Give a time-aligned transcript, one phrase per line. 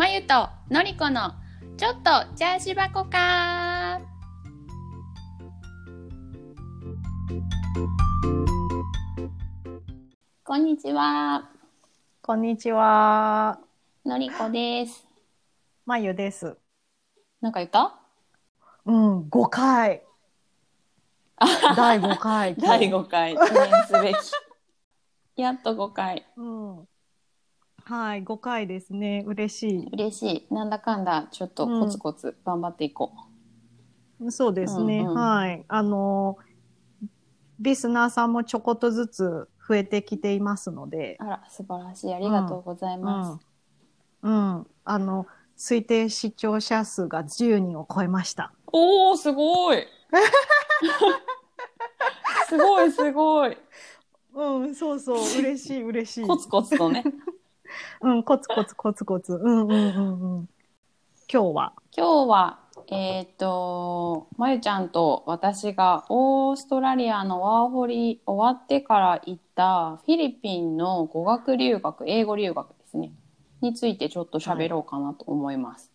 [0.00, 1.34] まゆとのりこの
[1.76, 4.00] ちょっとチャーシュ箱か
[10.42, 11.50] こんにちは
[12.22, 13.58] こんにちは。
[14.06, 15.06] のりこです
[15.84, 16.56] まゆです。
[17.42, 18.00] なんか言った？
[18.86, 20.02] うん、5回。
[21.76, 22.54] 第5回。
[22.54, 24.14] 第5回記念すべ
[25.36, 26.88] きやっと5回うん。
[27.90, 29.24] はい、5回ですね。
[29.26, 33.10] 嬉し嬉しいなんだかんだちょっとコツコツ頑張っていこ
[34.20, 34.30] い。
[34.30, 35.00] そうですね。
[35.00, 35.64] うんうんはい。
[35.66, 36.38] あの、
[37.58, 43.46] リスナーさんもちょこっとずつ増えてきていますのでう、あら素晴らしいありがとうございます、
[44.22, 44.56] うん。
[44.56, 44.66] うん。
[44.84, 45.26] あの、
[45.58, 48.52] 推定視聴者数が10人を超えました。
[48.68, 49.84] おー、すごい。
[52.48, 53.58] すごい、すごい。
[54.32, 55.16] うん、そうそう。
[55.40, 56.26] 嬉しい、嬉しい。
[56.28, 57.02] コツコツとね。
[58.02, 59.34] うん、コツコツコツコツ。
[59.34, 60.48] うんうんうんうん。
[61.32, 73.12] 今日は、今日は、えっ、と、まゆちゃんと私がオーストラリアのワーホリ終わってから行ったフィリピンの語学留学、英語留学ですね。
[73.60, 75.92] についてちょっと喋ろうかなと思います。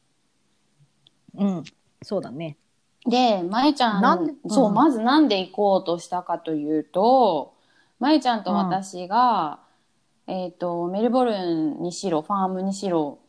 [1.37, 1.63] うん、
[2.01, 2.57] そうだね。
[3.05, 4.33] で、まゆちゃん、なんで？
[4.47, 7.55] そう、うんまずなんで行こうとしたかというと、
[7.99, 9.59] まゆちゃんと私が、
[10.27, 13.19] えっ、と、メルボルンにしろ、ファームにしろ、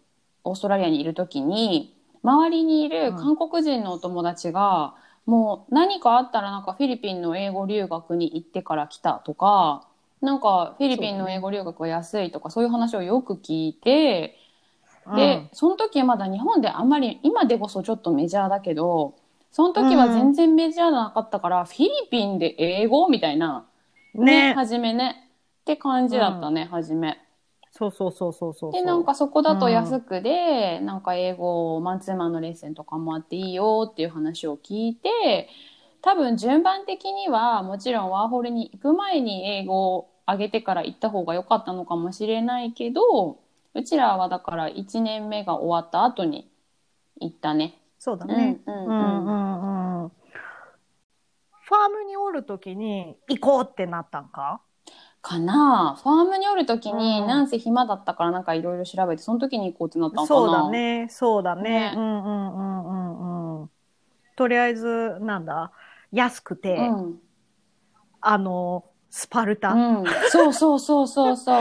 [0.45, 4.95] オーストラリアにいるときに、周りにいる韓国人のお友達が、
[5.27, 9.87] もう何かあったらなんかフィリピンの英語留学に行ってから来たとか、
[10.21, 14.39] なんかフィリピンの英語留学は安いとかそういう話をよく聞いて、
[15.15, 19.15] で、その時まだ日本であんまり、今でこそちょっとメジャーだけど、
[19.53, 23.67] その時は全然メジャーなかったから、フィリピンで英語みたいな、
[24.15, 24.55] うん、ね、ね。
[24.55, 25.26] 初めね。
[25.67, 27.19] って感じだったね、初め。
[27.73, 28.73] そうそうそうそうそう。
[28.73, 35.49] で、なんかそこだと安くで、なんか英語、マンツーマンのレッスンとかもあっていいよっていう話を聞いて、
[36.03, 43.41] 多分順番的には、もちろんワーホルに行く前に英語を上げてから行った方が良かったのかもしれないけど、
[43.75, 46.49] うちらはだから1年目が終わった後に
[47.21, 47.75] 行ったね。
[47.99, 48.61] そうだね。
[48.67, 50.09] うんうんうんうんうん。
[50.09, 54.61] ファームにおるときに行こうってなったんか？
[55.23, 60.71] かなファームにおるときに、うんなんせ暇だったからなんかいろいろ調べて、その時に行こうってなったのかなそうだ。
[60.71, 61.07] ね。
[61.11, 61.63] そうだね。
[61.63, 63.71] ねうんうんうんうんうん。
[64.37, 65.73] とりあえず、なんだ？
[66.13, 67.21] 安くて、うん。
[68.21, 69.73] あの、スパルタ。
[69.73, 71.57] うん、そうそうそうそうそう。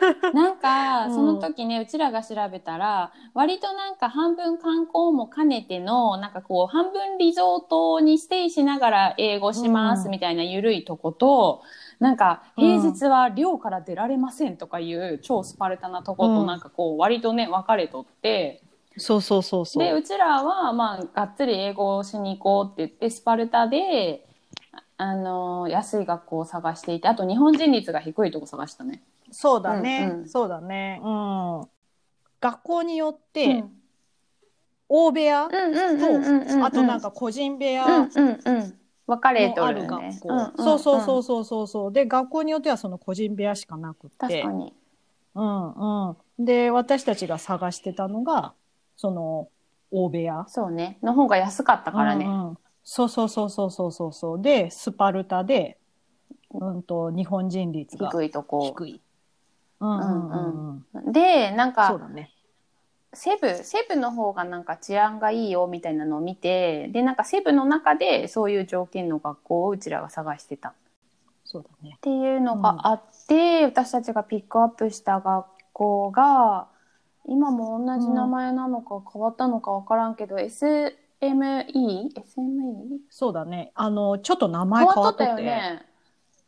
[0.34, 11.62] なんか、うんその時ね、うちらが調べたら、割となんか半分観光も兼ねての、なんかこう、半分リゾートにステイしながら英語しますうんみたいな緩いとこと、
[11.98, 18.62] なんか、平日は寮から出られませんとかいう超スパルタなとこと、うんなんかこう、割とね、分かれとって、
[18.96, 19.84] そうそうそうそう。
[19.84, 24.26] で、うちらは、まあ、がっつり英語をしに行こうって言って、スパルタで、
[24.96, 29.02] あの、安い学校を探していて、あと日本人率が低いとこ探したね。
[29.32, 31.00] そうだね、うんうんそうだね。
[31.02, 31.62] うん。
[32.40, 33.70] 学校によって、うん
[34.86, 35.48] 大部屋？
[35.48, 35.56] と、
[36.66, 38.06] あとなんか個人部屋？
[39.06, 40.18] 分かれとるよね。
[40.22, 40.28] 学。
[40.56, 41.92] 校、そうそうそうそうそうそう。
[41.92, 44.16] で学校によってはその個人部屋しかなくって。
[44.18, 44.74] 確かに。
[45.34, 46.44] うんうん。
[46.44, 48.54] で私たちが探してたのが
[48.96, 49.48] その
[49.90, 50.44] 大部屋。
[50.48, 50.98] そうね。
[51.02, 52.24] の方が安かったからね。
[52.24, 52.58] うんうん。
[52.82, 54.12] そうそうそうそうそうそう。
[54.12, 55.78] そうでスパルタで
[56.50, 58.74] うんと日本人率が低いとこ。
[58.76, 59.00] 低い。
[59.80, 60.28] うんうん。
[60.30, 60.36] う
[60.76, 61.12] んうん。
[61.12, 62.30] で、なんか、そうだね
[63.14, 70.74] セブ、セブの方がなんか治安がいいよみたいなのを見て、で、なんかセブの中でそういう条件の学校をうちらが探してた。
[71.44, 76.68] そうだねっていうのがあって、私たちがピックアップした学校が
[77.26, 80.90] 今も同じ名前なのか変わったのか分からんけど、SME?SME?
[83.10, 85.86] そうだねあのちょっと名変前変わっとったわっとってよね。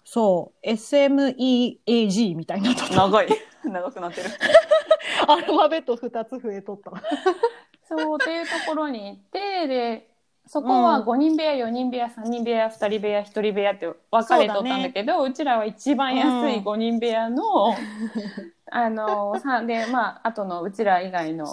[0.04, 3.28] そう SMEAG みたいにな長い。
[3.64, 4.30] 長くなってる。
[5.32, 6.92] アルファベット2つ増えとった。
[7.88, 10.10] そうっていうところに行って、で、
[10.46, 17.42] そこは5人部屋、4人部屋、3人部屋、2人部屋、1人部屋って分かれとったんだけど、うちらは一番安いうん5人部屋の、
[18.70, 21.46] あの、さで、まあ、あとのうちら以外の、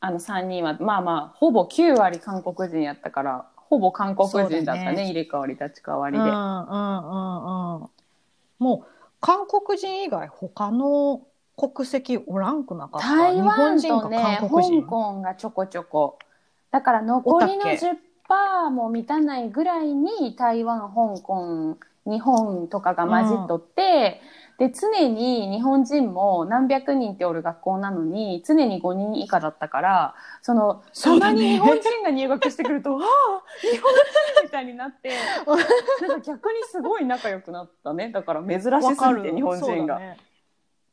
[0.00, 6.22] あの3人は、まあまあ、ほぼ9割韓国人やったから、ほぼ韓国人だったね、ね入れ替わり立ち替わりで。
[6.22, 7.90] うんうんうんうん。
[8.58, 8.86] もう
[9.20, 11.22] 韓国人以外他の
[11.68, 13.08] 国籍おらんくなかった？
[13.08, 14.48] 台湾日本人とね、香。
[14.86, 16.18] 港がちょこちょこ。
[16.70, 17.86] だから残りのおったっけ
[18.28, 21.76] ？10%も満たないぐらいに台湾、香港、
[22.06, 24.20] 日本とかが混じっとって、
[24.58, 33.04] で、常に日本人も何百人っておる学校なのに、常に5人以下だったから、その、たまそうだねに日本人が入学してくると、 ああ、
[33.62, 35.10] 日本人みたいになって、
[36.06, 38.10] なんか逆にすごい仲良くなったね。
[38.10, 38.64] だから珍し
[38.96, 39.98] すぎて、日本人が。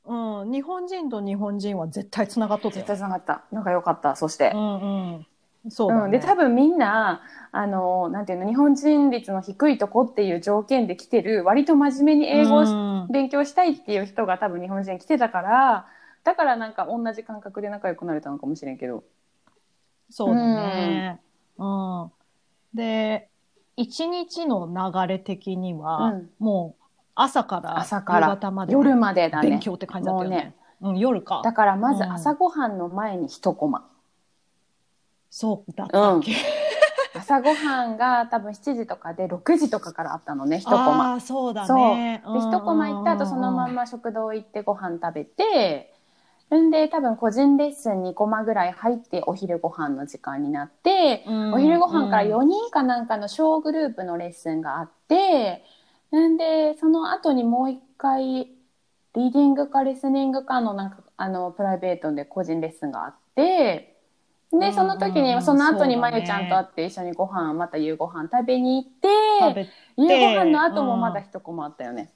[0.08, 3.44] そうん、日本人と日本人は絶対つながっとったよ絶対つながった。
[3.52, 4.16] 仲良かった。
[4.16, 4.52] そして。
[4.54, 5.28] うんうん
[5.70, 7.22] そうだね、うん、で多分みんな
[7.52, 15.88] あのなんていうの日本人率の低いとこっていう条件で来てる割と真面目に英語を勉強したいっていう人が多分日本人に来てたから
[16.24, 19.04] だからなんか同じ感覚で仲良くなれたのかもしれんけど
[20.10, 21.20] そうだね。
[21.58, 22.12] うん。
[22.74, 23.30] で、
[23.76, 26.84] 一日の流れ的には、うんもう
[27.22, 28.74] 朝から朝から夕方まで。
[28.74, 29.50] 夜までだね。
[29.50, 30.56] 勉強って感じだったよね。
[30.82, 31.42] うん、夜か。
[31.44, 32.12] だからまずうん。
[32.12, 33.90] 朝ごはんの前に一コマ、
[35.30, 36.34] そうだったっけ？
[37.16, 41.14] 朝ごはんが多分7時とかで6時とかからあったのね一コマ。
[41.14, 41.78] ああ、そうだそう。
[41.96, 42.22] ね。
[42.26, 45.94] で一コマ行った後そのまんま食堂行ってご飯食べて
[46.56, 55.60] んで多分個人レッスン2コマぐらい入ってお昼ご飯の時間になって、うんお昼ご飯から4うん人かなんかの小グループのレッスンがあってん
[56.12, 63.98] でその後にもう一回リーディングかリスニングかのなんかあのプライベートで個人レッスンがあって
[64.52, 65.36] でその時うんうんうん。
[65.40, 68.92] にその後にまゆちゃんと会って一緒にご飯また夕ご飯食べに行っ
[69.42, 72.12] 食てべ夕ご飯の後もまだ一コマあったよね。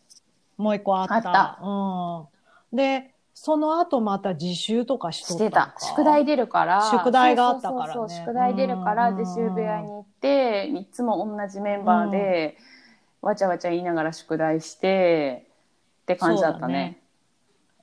[0.57, 1.15] もう一個あった。
[1.15, 1.59] あった。
[1.61, 2.77] うん。
[2.77, 5.75] で、その後また自習とかしとしてった。
[5.79, 6.89] 宿題出るから。
[6.91, 7.93] 宿題があったからね。
[7.93, 12.57] そうそう宿題出るからうんうんうん自習部屋に行っていつも同じメンバーで、
[13.21, 15.47] わちゃわちゃ言いながら宿題して
[16.03, 17.01] って感じだったね。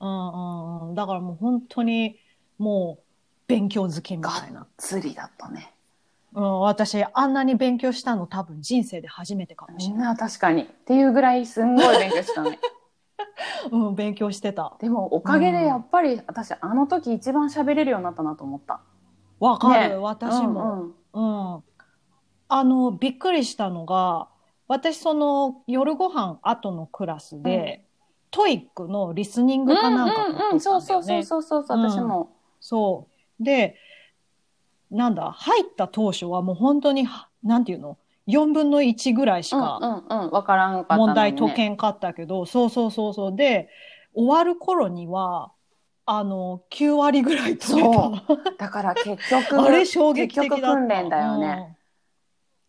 [0.00, 0.94] うんうんうん。
[0.94, 2.18] だからもう本当に
[2.58, 3.04] もう
[3.46, 4.66] 勉強好きみたいな。
[4.76, 5.72] 釣りだったね。
[6.34, 9.98] うん、私、あんなに勉強したの多分人生で初めてかもしれない。
[9.98, 10.62] みんな確かに。
[10.62, 12.58] っていうぐらいすんごい勉強したね
[13.72, 14.76] うん、勉強してた。
[14.80, 18.80] でもおかげでやっぱり私あの時一番喋れるようになったなと思った。
[19.40, 19.94] わかる、ね。
[19.96, 21.54] 私も、うん。
[21.54, 21.62] うん。
[22.48, 24.28] あの、びっくりしたのが、
[24.68, 27.82] 私その夜ご飯後のクラスで、
[28.30, 30.30] TOEICのリスニングかなんかね。
[30.30, 33.08] うんうんうんそうそうそうそうそう私も、そ
[33.40, 33.44] う。
[33.44, 33.76] で、
[34.90, 43.36] なんだ、入った当初はもう本当に、はなんていうの ?4 分の1ぐらいしうんかうんうん分からん問題解けんかったけど、そうそうそうそう。
[43.36, 43.70] で、
[44.14, 45.52] 終わる頃には、
[46.04, 48.36] あの、9割ぐらい解けた。
[48.58, 50.60] だから結局 あれ衝撃的だった。
[50.60, 51.77] 結局訓練だよね、うん。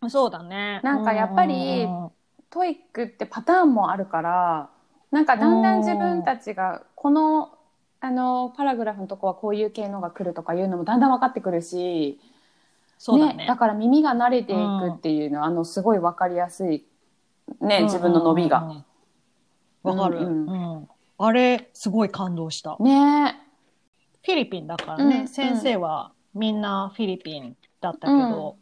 [0.07, 0.79] そうだね。
[0.83, 2.11] なんかやっぱりうんうんうん
[2.51, 4.71] TOEICってパターンもあるから
[5.11, 7.51] なんかだんだん自分たちがこの
[7.99, 12.19] あのパラグラフのとこはこういう系のが来るとかいうのもだんだん分かってくるし
[12.99, 13.45] そうだね。
[13.47, 16.85] だから耳が慣れていくっていうのは、あのすごい分かりやすい、
[17.61, 18.59] ね、自分の伸びが。
[18.59, 18.85] うんうんうん。
[19.83, 22.75] わかる、ううんんあれ、すごい感動した。
[22.79, 23.39] ね
[24.21, 28.57] フィリピンだからね、うん先生はみんなフィリピンだったけど、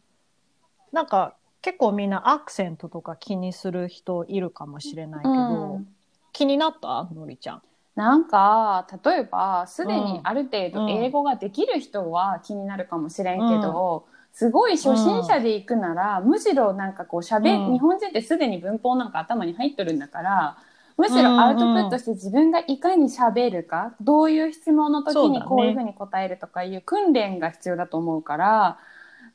[0.92, 5.88] なんか結構みんなアクセントとか気にする人いるかもしれないけど、うん。
[6.32, 7.08] 気になった？
[7.14, 7.62] のりちゃん。
[7.96, 10.20] なんか例えばすでにうん。
[10.22, 10.88] ある程度うん。
[10.88, 17.72] 英語ができる人は気になるかもしれんけど、すごい初心者で行くなら、むしろなんかこうしゃべ、うん。
[17.72, 20.58] 日本人ってすでに文法なんか頭に入っとるんだから
[20.96, 28.78] むしろアウトプットして自分がいかにしゃべるか、どういう質問の時にこういうふうに答えるとかいう訓練が必要だと思うから。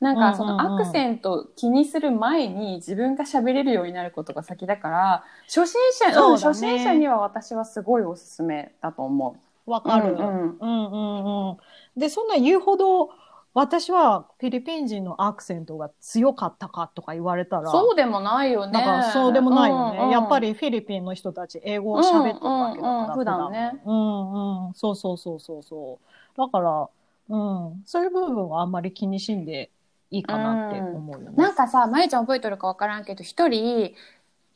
[0.04, 9.70] なんかそのアクセント気にする前に自分が喋れるようになることが先だから初心者、ね初心者には私はすごいおすすめだと思う。
[9.70, 11.56] わかる、うんうんうん
[11.96, 13.08] で、そんな言うほど、
[13.54, 18.72] 私はフィリピン人のアクセントが強かったかとか言われたら、そうでもないよね。
[18.72, 19.98] なんかそうでもないよね。
[19.98, 23.80] うんうんやっぱりフィリピンの人たち英語を喋ってるわけだから、うんうんうん普段ね。
[23.86, 24.74] うんうん。
[24.74, 25.98] そうそうそうそうそ
[26.36, 26.38] う。
[26.38, 26.88] だから、
[27.28, 27.82] うん。
[27.86, 29.70] そういう部分はあんまり気にしんで
[30.14, 31.36] いいかなって思うよね。
[31.36, 33.94] なんかさ、まゆちゃん覚えとるかわからんけど、一人、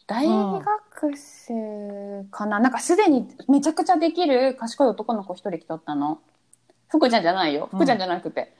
[0.07, 6.21] 大学生かな、なんかすでにめちゃくちゃできる賢い男の子一人来とったの。
[6.89, 7.69] 福ちゃんじゃないよ。
[7.73, 8.53] 福ちゃんじゃなくて。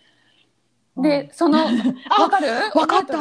[0.97, 1.59] うんで、その、
[2.11, 2.49] あわかる？
[2.75, 3.19] わかった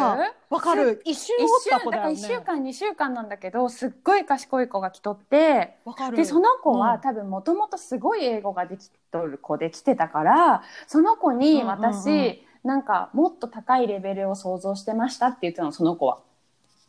[0.50, 1.02] わかる。
[1.06, 2.14] 一瞬一おった週だから子だよね。
[2.14, 6.18] 1週間2週間なんだけどすっごい賢い子が来とってわかる。
[6.18, 16.20] でその子は、うん多分もともとすごい英語ができとる子で来てたからその子に私、うんうんうんなんかもっと高いレベルを想像してましたって言ってたのその子は。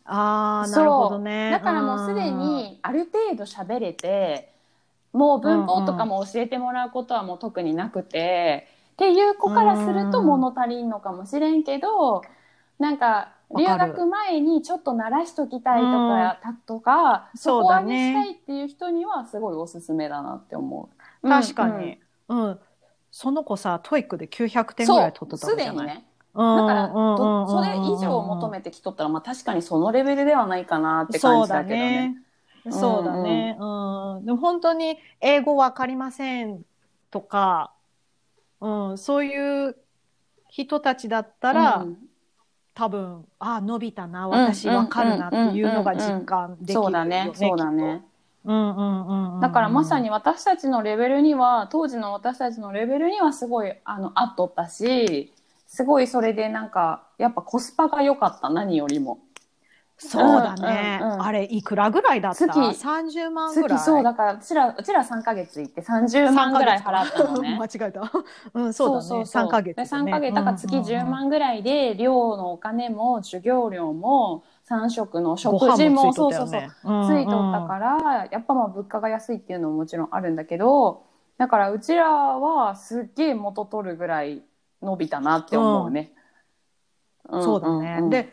[0.04, 1.50] ああ、そうなるほどね。
[1.50, 4.52] だからもうすでにある程度喋れて
[5.12, 12.22] もう文法とかも教えてもらうことはもう特になくて、っていう子からするとうん物足りんのかもしれんけど
[12.78, 20.96] なんか留学前にちょっと慣らしときたいとか、たとか、そうだね底上げしたいっていう人にはすごいおすすめだなって思う。
[21.26, 21.98] 確かうんに。
[22.28, 22.60] うん。
[23.20, 25.86] その子さ、 TOEICで900点ぐそうらい取っ、とったすわけじゃない？
[25.88, 26.04] ね。
[26.34, 32.14] うんだから、それ以上を求めてきとったら、まあ確かにそのレベルではないかなって感じだけどね。
[32.70, 33.56] そうだね。
[33.58, 34.24] うん。
[34.24, 36.62] でも本当に英語わかりません
[37.10, 37.72] とか、
[38.60, 39.74] うん、そういう
[40.48, 41.96] 人たちだったら、うん
[42.72, 48.04] 多分、あ、伸びたな、私わかるなっていうのが実感できるよそうだね、そうだね。
[48.48, 49.40] うんうんうんうん。
[49.40, 55.32] だからまさに私たちのレベルには、当時の私たちのレベルにはすごい、あの、合っとったし、
[55.66, 59.18] すごいそれでなんか、やっぱコスパが良かった、何よりも。
[59.98, 61.00] そうだね。
[61.02, 62.38] うんうんうんあれ、いくらぐらいだった？
[62.46, 63.78] 月 ?30 万ぐらい？
[63.78, 67.66] 月そう、だから、うちら、うちら3ヶ月行って30万ぐらい払ったのね 間。
[67.66, 68.10] 違えた。
[68.54, 69.26] うん、そうだね。
[69.26, 69.88] 3ヶ月、でね。
[69.88, 76.60] 3ヶ月、だから月10万ぐらいで、寮のお金も、授業料も、3食の食事も、そうそうそう、
[77.06, 81.04] ついとったから、やっぱまあ物価が安いっていうのももちろんあるんだけど、
[81.38, 84.42] だからうちらはすっげえ元取るぐらい
[84.82, 86.12] 伸びたなって思うね。
[87.34, 88.00] んそうだね。
[88.00, 88.32] んん、で、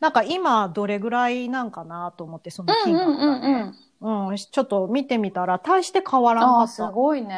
[0.00, 3.72] なんか今どれぐらいなんかなと思って、その金額うんうんうんがね。
[4.00, 6.90] うん、ちょっと見てみたら、大して変わらんかった。
[6.90, 7.36] ごいね。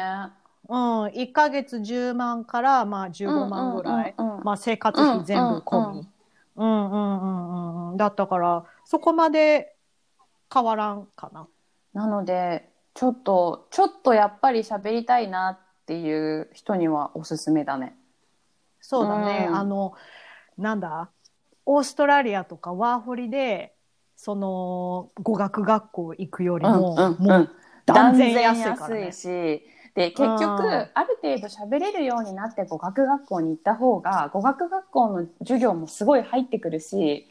[0.69, 4.15] うん、1ヶ月10万から、まあ15万ぐらい。
[4.17, 5.85] うんうんうんうんまあ生活費全部込み。
[5.85, 6.07] うんうんうん
[6.57, 7.97] うんうん。
[7.97, 9.75] だったから、そこまで
[10.53, 11.47] 変わらんかな。
[11.93, 17.95] なので、ちょっと、ちょっとやっぱり喋りたいなっていう人にはおすすめだね。
[18.81, 19.45] そうだね。
[19.49, 19.93] うんあの、
[20.57, 21.09] なんだ？
[21.65, 23.75] オーストラリアとかワーホリで、
[24.15, 27.49] その、語学学校行くよりも、うんうんうんもう
[27.85, 28.77] 断然安いからね。
[28.77, 29.63] 断然安いし、
[29.97, 37.27] で、結局、うんある程度喋れるようになって語学学校に行った方が、語学学校の授業もすごい入ってくるし、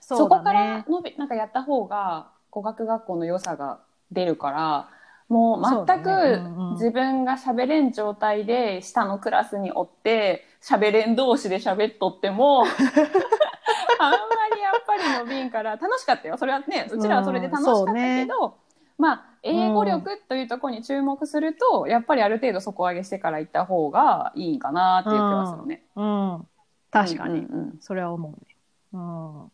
[0.00, 0.84] そそうだこからね。
[0.88, 4.90] 伸び、なんかやった方が語学学校の良さが出るから、
[5.28, 6.72] もそう全くうんうん。
[6.76, 14.16] 自分が喋れん状態で下のクラスにおって喋れん同士で喋っとっても あんま
[14.56, 16.38] りやっぱり伸びんから楽しかったよ。
[16.38, 18.56] それはねうちらはそれで楽しかったけど、
[18.98, 25.84] まあ英語力というところに注目すると、やっぱりある程度底上げしてから行った方がいいんかなっていう気がするね。
[25.96, 26.48] うん。
[26.90, 27.40] 確かに。
[27.40, 28.56] うんうんうんそれは思うね。
[28.92, 29.52] うん。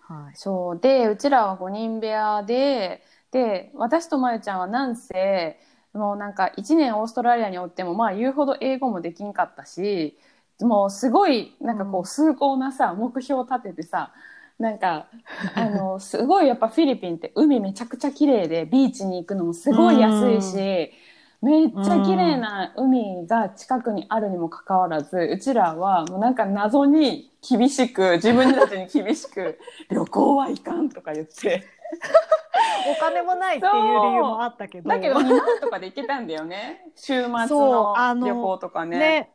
[0.00, 0.36] はい。
[0.36, 0.80] そう。
[0.80, 5.58] で、うちらは5人部屋で、で、私とまゆちゃんはなんせ、
[5.92, 10.16] もうなんか1年オーストラリアにおっても、まあ言うほど英語もできんかったし、
[10.60, 14.12] もうすごい、なんかこうんう、崇高なさ、目標を立ててさ、
[14.60, 15.08] なんか、
[15.54, 20.92] あの、 すごいやっぱフィリピンって海めちゃくちゃ綺麗で、ビーチに行くのもすごい安いし、
[21.40, 29.58] めっちゃ綺麗な海が近くにあるにもかかわらず、うちらはもうなんか謎に厳しく、自分たちに厳しく、
[29.90, 31.64] 旅行は行かんとか言って。
[32.86, 34.90] お金もないっていう理由もあったけど。
[34.90, 36.84] だけど2万とかで行けたんだよね。
[36.96, 38.98] 週末の旅行とかね。
[38.98, 39.30] ね。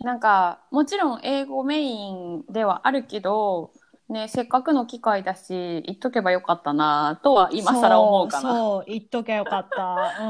[0.00, 3.72] なんか、もちろん英語メインではあるけど、
[4.08, 8.54] ね、せっかくの機会だし、行っとけばよかったなとは今更思うかな。
[8.54, 10.16] そう、言っときゃよかった。
[10.18, 10.26] うん。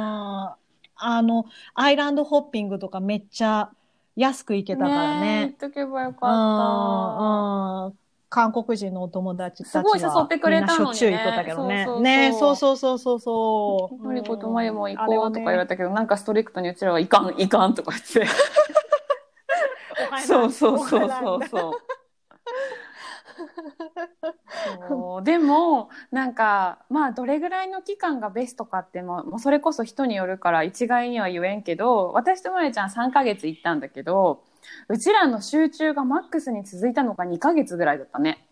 [1.01, 3.71] あの、アイランドホッピングとかめっちゃ
[4.17, 5.43] 安く行けたからね。
[5.43, 6.27] 行っとけばようん、かった。
[7.87, 7.95] うん。
[8.31, 11.85] 韓国人のお友達たちはすごい誘ってくれたのにねしょっちゅう行ったけどね。
[11.87, 14.07] そうそうそうね、そうそうそうそうそう。
[14.07, 18.27] のりことまゆも行こうとか言われたけど、なんかストリクトにうちらはいかん、いかんとか言って。
[20.27, 21.73] そうそうそうそうそう。
[24.89, 25.23] そう。
[25.25, 34.43] でもなんかまあどれぐらいの期間がベストかってももうそれこそ人によるから一概には言えんけど私とまゆちゃん3ヶ月行ったんだけど
[34.89, 38.47] うちらの集中がマックスに続いたのが2ヶ月ぐらいだったね。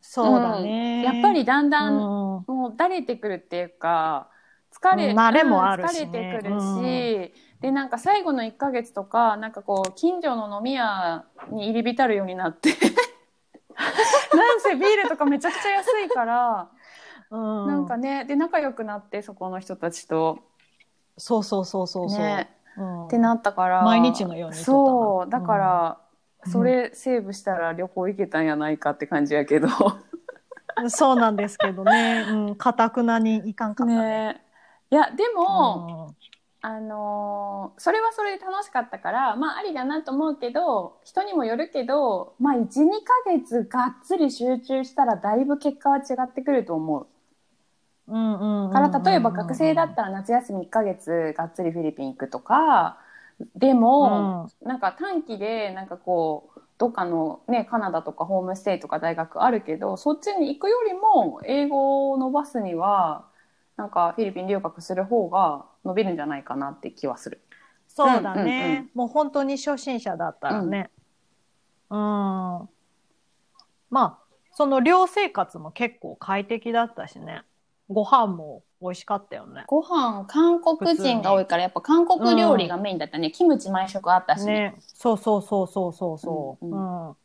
[0.00, 1.04] そうだね。
[1.06, 1.14] うん。
[1.14, 2.00] やっぱりだんだん、うん。
[2.00, 4.28] もうだれてくるっていうか
[4.72, 6.10] 疲れ,、うん慣れもあるしね。
[6.10, 12.70] 疲れてくるし、うんでなんか最後の1ヶ月とかなんかこう近所の飲み屋に入り浸るようになって
[14.34, 16.68] なんせビールとかめちゃくちゃ安いから、
[17.30, 17.66] うん。
[17.66, 20.38] なんかねで仲良くなってそこの人たちと。
[21.18, 22.18] そうそうそうそうそう。
[22.18, 22.50] ね。
[22.76, 23.06] うん。
[23.06, 25.98] ってなったから毎日のようにそうだから、
[26.44, 26.52] うん。
[26.52, 29.68] それセーブしたら旅行行けたんやないかって感じやけど。
[30.88, 32.26] そうなんですけどね。
[32.28, 34.00] うん、かたくなにいかんかったね。
[34.02, 34.42] ね。
[34.90, 36.25] いやでも、うん
[36.66, 47.06] あのーそれはそれで楽しかったからまあありだなと思うけど人にもよるけどまあ12ヶ月がっつり集中したらだいぶ結果は違ってくると思う。
[48.08, 52.98] うんうんうんから例えば学生だったら夏休み1ヶ月がっつりフィリピン行くとか
[53.54, 54.32] でも、
[54.62, 63.26] なんか短期でなんかこうどっかのねカナダとかホームステイとか大学あるけどそっちに行くよりも英語を伸ばすには
[63.76, 67.42] なんかフィリピン留学する方が伸びるんじゃないかなって気はする。
[67.88, 70.90] そうだね、うんうんうんもう本当に初心者だったらね。
[71.90, 71.98] うん。
[71.98, 72.68] ま
[73.90, 74.18] あ、
[74.54, 77.42] その寮生活も結構快適だったしね。
[77.88, 79.64] ご飯も美味しかったよね。
[79.66, 84.74] ご飯韓国人が多いからやっぱ韓国料理がメインだったね、キムチ毎食あったしねね。
[84.94, 86.66] そうそうそうそうそうそう。
[86.66, 87.16] ううんん。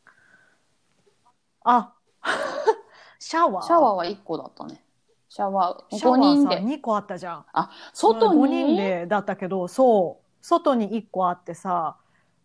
[1.64, 1.94] あ、
[3.20, 3.66] シャワー？
[3.66, 4.84] シャワーは1個だったね
[5.34, 7.46] シャワー5シャワーさ人で2個あったじゃん。
[7.94, 10.46] 外に？5人でだったけど、そう。
[10.46, 11.96] 外に1個あってさ、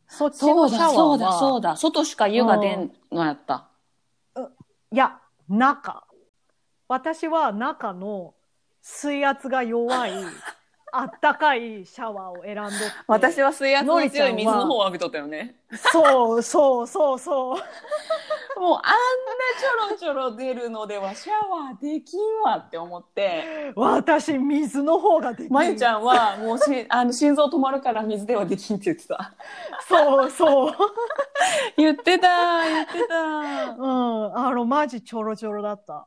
[0.06, 0.92] そっちのシャワーは。
[0.92, 3.66] だそうだそうだ外しか湯が出んのやった、
[4.92, 6.06] いや、中。
[6.86, 8.36] 私は中の
[8.82, 10.12] 水圧が弱い、
[11.00, 12.76] あったかいシャワーを選んどって。
[13.06, 15.56] 私は水圧の強い水の方を浴びとったよね
[15.92, 17.56] そうそうそうそう。
[18.60, 18.80] もうあんな
[19.60, 25.50] ちょろちょろ出るのではシャワーできんわって思って私、水の方ができる。
[25.50, 29.34] まゆちゃんはもうしあの心臓止まるから水ではできんって言ってた
[29.88, 30.72] そうそう。
[31.76, 33.16] 言ってた言ってた
[33.78, 34.36] うん。
[34.38, 36.06] あの、マジちょろちょろだった。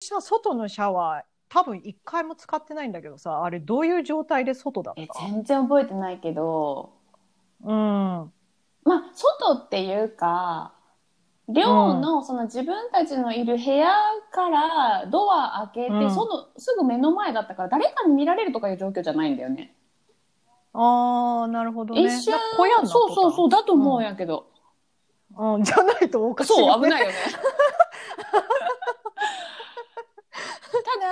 [0.00, 1.22] 私は外のシャワー、
[1.52, 6.94] 多分一回も使ってないんだけどさ、あれどういう状態で外だっえた全然覚えてないけど
[7.62, 8.32] うん。
[8.84, 10.72] まあ外っていうか
[11.48, 13.92] 寮のその自分たちのいる部屋
[14.32, 19.74] からドア開けて、うんそのすぐ目の前だったから誰かに見られるとかいう状況じゃないんだよね。
[20.72, 22.04] ああ、なるほどね。
[22.04, 23.12] 一瞬小屋になっとった？
[23.12, 24.46] そうそうそうだと思うんやけど、
[25.36, 25.54] うん。
[25.56, 26.82] うん、じゃないとおかしいそう。
[26.82, 27.14] 危ないよね。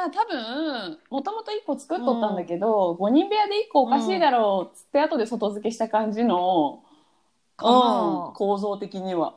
[0.08, 6.90] 多分もともと1個作っとったんだけど、5人部屋で1個おかしいだろうっつって後で外付けした感じの、うん
[7.62, 9.34] 構造的には。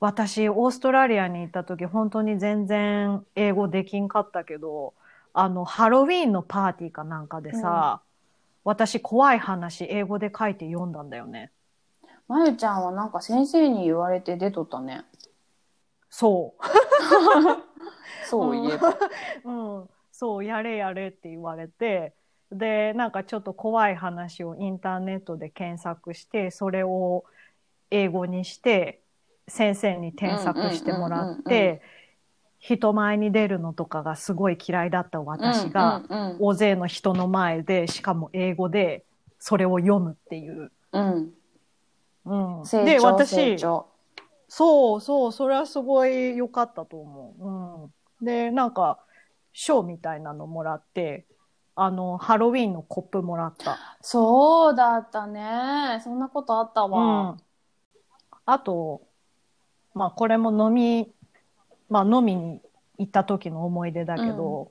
[0.00, 4.94] 私、オーストラリアに行った時、本当に全然英語できんかったけど、
[5.34, 8.00] あの、ハロウィーンのパーティーかなんかでさ、
[8.64, 11.50] 私、怖い話、英語で書いて読んだんだよね。
[12.28, 15.04] まゆちゃんはなんか先生に言われて出とったね。
[16.10, 16.62] そう。
[18.30, 18.94] そういえば。
[19.44, 22.12] うん、そう、やれやれって言われて、
[22.50, 27.24] で、なんかちょっと怖い話をインターネットで検索して、それを
[27.90, 29.02] 英語にして、
[29.46, 31.82] 先生に添削してもらっうんうんうんうんうんて、
[32.58, 39.04] 人前に出るのとかがすごい嫌いだった私が、うんうん大勢の人の前で、しかも英語で、
[39.38, 40.70] それを読むっていう。
[40.92, 41.34] うん、
[42.24, 43.86] うん、成で、私、長。
[44.48, 47.84] そうそう、それはすごい良かったと思う。
[47.84, 47.92] うん。
[48.22, 48.98] で、なんか、
[49.52, 51.26] 賞みたいなのもらって、
[51.74, 53.78] あの、ハロウィーンのコップもらった。
[54.00, 56.00] そうだったね。
[56.02, 57.22] そんなことあったうわ。
[57.30, 57.42] ん。
[58.46, 59.02] あと、
[59.94, 61.12] まあ、これも飲み、
[61.88, 62.60] まあ、飲みに
[62.98, 64.70] 行った時の思い出だけど、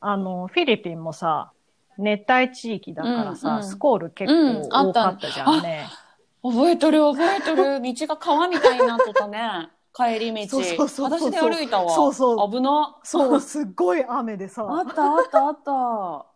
[0.00, 1.52] あの、フィリピンもさ、
[1.96, 4.30] 熱帯地域だからさ、うんうんスコール結
[4.70, 5.88] 構多かったじゃんね。
[6.42, 7.80] 覚えとる覚えとる。
[7.80, 9.70] 道が川みたいになっとったね。
[9.94, 10.60] 帰り道。
[10.60, 11.88] そうそう私で歩いたわ。
[11.94, 12.98] そうそう危な。
[13.04, 14.66] そう、すっごい雨でさ。
[14.68, 16.26] あったあったあった。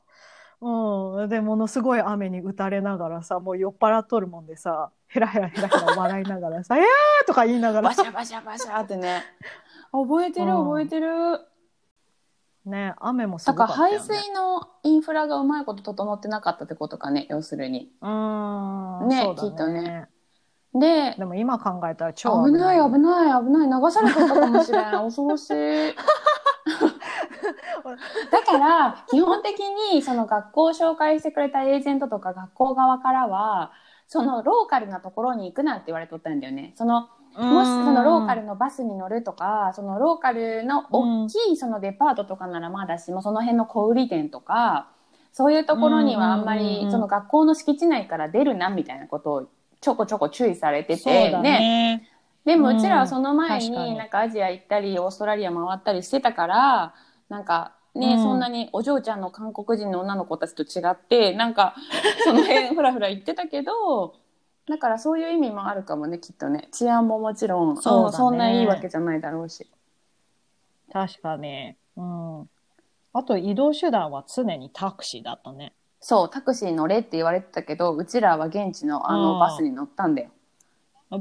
[0.60, 1.28] うん。
[1.28, 9.22] で、ものすごい雨に打たれながらさ、もう酔っ払っとるもんでさ、ヘラヘラヘラヘラ笑いながらさ、 えーとか言いながらバシャバシャバシャってね。
[9.90, 11.40] 覚えてるうん覚えてる。
[12.64, 13.98] ね、雨もすごからったよ、ね。
[13.98, 17.92] 排水のインフラがうまいこと整ってなかったってことかね、要するに。
[18.02, 19.08] うーん。
[19.08, 20.08] ねそうだきっとね。
[20.74, 22.98] で、でも今考えたら超危ない危い。
[23.00, 23.82] ない危ない。
[23.82, 24.90] 流されとったかもしれん。
[25.04, 25.94] 恐ろしい。
[28.30, 29.60] だから基本的
[29.92, 33.72] にその学校を紹介してくれたエージェントとか学校側からは
[34.06, 36.72] そのローカルなところに行くなって言われとったんだよね。
[36.76, 44.88] そのもしそのローカルのバスに乗るとかそのローカルの大きいそのデパートとかならまだしもその辺の小売店とか
[45.32, 49.48] そういうところにはあんまりその学校の敷地内から出るなみたいなことを
[49.80, 52.08] ちょこちょこ注意されててねね。
[52.44, 56.94] でもうちらはその前にになんかアジア行ったりオーストラリア回ったりしてたから
[57.28, 61.74] なんかね、うんそんなにお嬢ちゃんの韓国人の女の子たちと違ってなんか
[62.24, 64.14] その辺ふらふら行ってたけど
[64.68, 69.66] だからそういう意味もあるかもねきっとね治安ももちろんそうだねんそんないいわけじゃないだろうし
[70.92, 71.74] 確かに。
[71.96, 72.50] うん。
[73.12, 75.72] あと移動手段は常にタクシーだったね。
[76.00, 80.30] そうタクシー乗れって言われてたけどうちらは現地のあうんのバスに乗ったんだよ。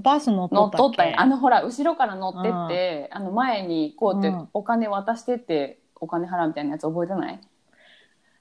[0.03, 4.49] バス乗っと乗っとったあのほら後ろから乗ってって、あの前にこうやってうん。
[4.53, 7.39] お金渡してってお金払うみたいなやつ覚えてない？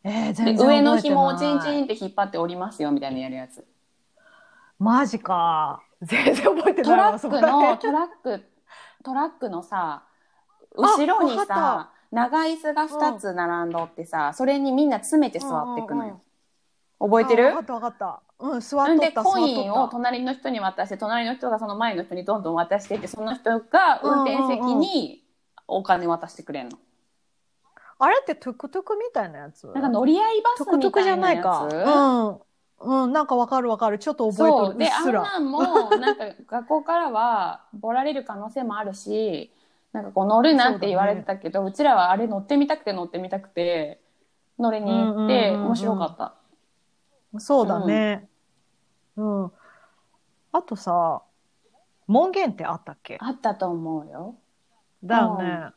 [0.03, 1.18] えー、で全然上の覚えてない。
[1.18, 3.64] 紐をチンチンって引っ張って降りますよみたいなやるやつ。
[4.79, 5.83] マジか。
[6.03, 8.44] 全然覚えてトないわ、ラックの、トラック、
[9.03, 10.03] トラックのさ、
[10.77, 16.20] 後ろにわかさ、長椅子が2つ並んどってさ、それにみんな詰めて座っていくのよ。
[16.99, 17.49] 覚えてる？
[17.49, 18.23] あわかったわかった。
[18.39, 19.89] うん、座っとった、コインを。
[19.89, 25.23] 隣の人に渡して隣の人がその前の人にどんどん渡していってその人が運転席に
[25.67, 26.79] お金渡してくれんの。
[27.99, 29.67] あれってトゥクトゥクみたいなやつ？
[29.69, 31.69] なんか乗り合いバトゥクトゥクじスみたいなやゃないか。
[31.71, 31.75] つ。
[31.75, 33.05] うん。
[33.05, 33.99] うん、なんかわかるわかる。
[33.99, 34.67] ちょっと覚えそう。
[34.67, 34.77] とる。
[34.77, 35.03] うで、あ。
[35.03, 35.63] んなんも、
[35.97, 39.51] なんか学校からは、ボられる可能性もあるし、
[39.95, 44.03] なんかこう乗るなって言われてたけど、うちらはあれ乗ってみたくて乗ってみたくて、
[44.59, 46.35] 乗りに行って、面白かった。
[47.40, 48.29] そうだね。
[49.16, 49.53] うん。
[50.53, 51.22] あとさ、
[52.07, 53.18] 門限ってあったっけ？
[53.20, 54.37] あったと思うよ。
[55.03, 55.70] だよね。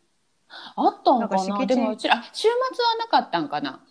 [0.76, 1.60] あったんかな？
[1.60, 3.84] なでもうちら、あ週末はなかったんかな？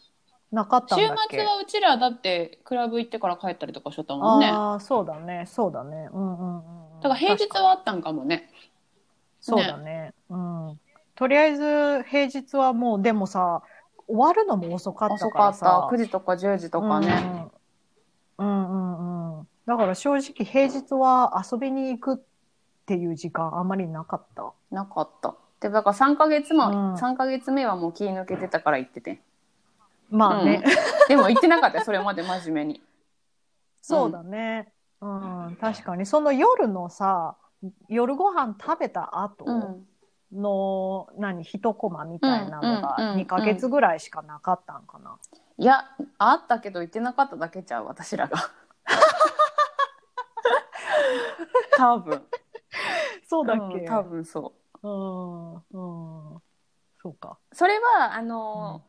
[0.51, 1.37] なかったん週だっけ？
[1.37, 4.47] 末はうちらだってクラブ行ってから帰ったりとかしとったもんね。
[4.47, 5.45] だああ、そうだね。
[5.47, 6.09] そうだね。
[6.13, 7.01] うんうんうんうん。
[7.01, 8.51] から平日はあったんかもね。
[9.41, 10.15] そうだね。
[10.29, 10.81] うん。
[11.15, 13.63] とりあえず、平日はもう、でもさ、
[14.07, 15.59] 終わるのも遅かった遅かった。
[15.61, 15.89] からさ。
[15.93, 17.07] 9時とか10時とかね。
[17.09, 17.11] う
[17.47, 17.51] ん。
[18.39, 19.49] うんうんうん。
[19.67, 22.25] だから正直平日は遊びに行くっ
[22.87, 24.53] ていう時間あんまりなかった。
[24.71, 25.37] なかった。
[25.61, 29.21] で、だから3ヶ月も、うん3ヶ月目はもう気抜けてたから行ってて。
[30.11, 30.63] まあね。
[31.09, 32.83] でも行ってなかったよ、それまで真面目に。
[33.83, 34.73] そうだね。
[35.01, 36.07] うん、確かに。
[36.07, 37.37] その夜のさ、
[37.89, 39.87] 夜ご飯食べた後うん。
[40.33, 45.17] の、何、一コマみたいなのうんうんがうん2ヶ月ぐらいしかなかったんかな。
[45.59, 45.85] いや、
[46.19, 48.37] あったけど行ってなかっただけちゃう、私らが。
[51.77, 52.23] 多分。
[53.29, 53.79] そうだっけ？
[53.79, 54.89] うん多分そう。
[54.89, 55.59] うん、う
[56.37, 56.43] ん。
[57.03, 57.39] そうか。
[57.53, 58.89] それは、あのー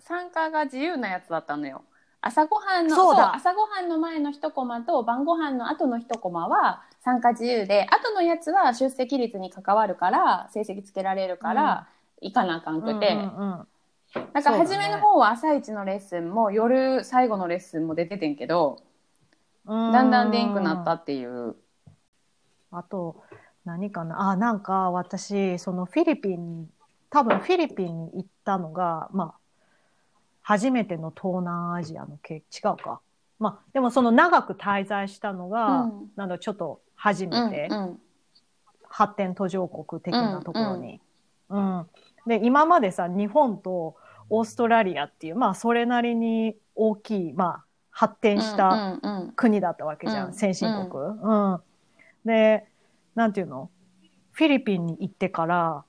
[0.00, 1.82] 参加が自由なやつだったのよ。
[2.20, 11.88] 朝ごはんの、朝ごはんの前の一コマと晩ごはんの後の一コマは参加自由で、後のやつは出席率に関わるから、成績つけられるから、
[12.22, 13.12] 行かなあかんくて。
[13.12, 13.68] うんうんうん
[14.32, 18.82] なんか初めの方は朝一のレッスンも夜最後のレッスンも出ててんけど、
[19.66, 21.56] うんだんだんでんくなったっていう。
[22.70, 23.22] あと、
[23.64, 24.30] 何かな？
[24.30, 26.68] あ、なんか私、そのフィリピンに、
[27.10, 29.34] 多分フィリピンに行ったのが、まあ、
[30.42, 33.00] 初めての東南アジアの系、違うか。
[33.38, 38.00] まあ、でもその長く滞在したのが、うんなんだ、ちょっと初うんめて、うん
[38.90, 41.02] 発展途上国的なところに。
[41.50, 41.86] うん、
[42.26, 43.96] で、今までさ、日本と
[44.30, 49.32] オーストラリアっていう、まあ、それなりに大きい、まあ、発展した、うんうんうん。
[49.32, 50.32] 国だったわけじゃん、うん。
[50.34, 51.02] 先進国。
[51.20, 51.60] うん。
[52.24, 52.66] で、
[53.14, 53.70] なんていうの？
[54.32, 55.84] フィリピンに行ってから、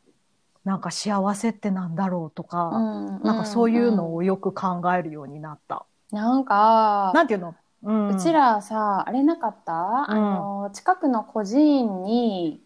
[0.65, 5.85] なんか幸せってなんだろうとか、うんなんかそういうのんをよく考えるようになった。
[6.11, 7.55] なんか、なんていうの？
[7.83, 8.07] うん。
[8.15, 12.63] うちらさ、あれなかった、あの、近くの孤児院に、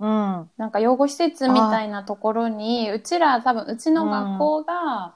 [0.00, 0.50] うん。
[0.56, 5.14] なんか養護施設みたいなところに、うちら多分、うちの学校が、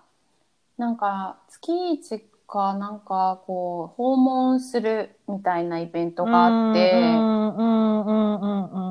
[0.77, 6.93] なんか月一かなんかこう、訪問するみたいなイベントがあって。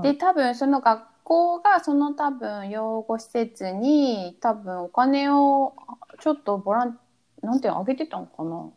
[0.03, 5.73] で、多分その学校がその多分養護施設に多分お金を
[6.19, 6.99] ちょっとボラン、
[7.41, 8.69] なんていうの、あげてたのかな？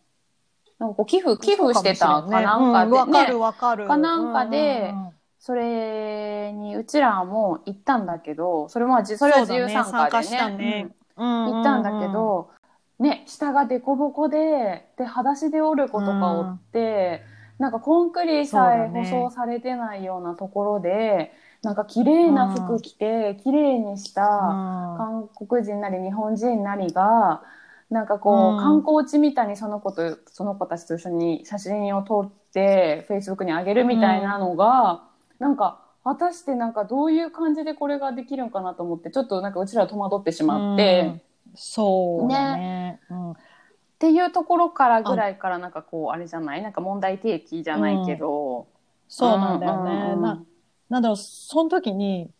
[0.78, 3.88] なんか寄付、寄付してたかなんかで、うんわかるかる。
[3.88, 10.56] かなんかでうんうんうんそれにうちらも行ったんだけど、それもじそれは自由参加でね。
[10.56, 10.94] ね。
[11.16, 11.26] うん。
[11.26, 12.50] 行ったんだけど、
[12.98, 17.22] ね、下が凸凹で、で、裸足でおる子とかおって、
[17.58, 24.22] なんかコンクリさえ舗装されてないようなところで、なんか綺麗な服着て、綺麗にした
[24.98, 27.42] 韓国人なり日本人なりが、
[27.88, 28.58] なんかこう、うん。
[28.58, 35.09] 観光地みたいにその子と、その子たちと一緒に写真を撮って、Facebook に上げるみたいなのが、
[35.40, 41.22] なんか、果たしてなんかどういう感じでこれができるんかなと思って、ちょっとなんかうちら戸惑ってしまって、うん。
[41.56, 43.00] そうだね。
[43.10, 43.30] うん。
[43.32, 43.36] っ
[43.98, 46.62] ていうところからぐらいからなんかこうあれじゃない？
[46.62, 48.68] なんか問題提起じゃないけど、
[49.08, 49.90] そうなんだよね。
[49.90, 50.22] うんうん。
[50.22, 50.42] な
[50.88, 52.30] なんだろう、その時に、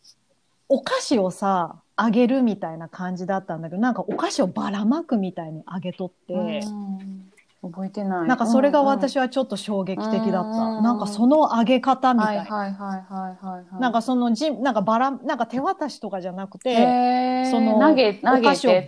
[0.68, 7.19] お菓子をさ、あげるみたいな感じだったんだけど、なんかお菓子をばらまくみたいにあげとって、うん
[7.62, 10.62] 覚えてないなんかそれがは私はちょっと衝撃的だった。
[10.62, 12.42] うんなんかそのあげ方みたいな。
[12.42, 18.86] はいはいはいはいはいはいなんかそのじ、なんかばら、なんか手渡しとかじゃなくて、その投げ投おげて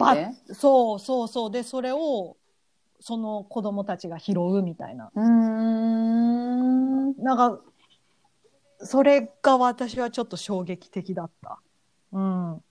[0.52, 1.50] そうそうそう。
[1.50, 2.37] で、それを、
[2.98, 5.11] その子供たちが拾うみたいな。
[5.14, 7.61] うーんなんか、
[8.78, 11.58] それが私はちょっと衝撃的だった。
[12.12, 12.62] うん。